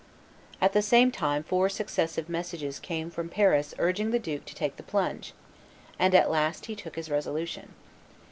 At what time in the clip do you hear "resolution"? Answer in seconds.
7.11-7.75